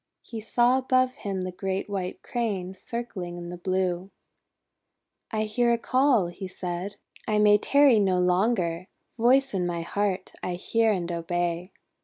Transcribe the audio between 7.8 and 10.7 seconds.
no longer! Voice in my heart, I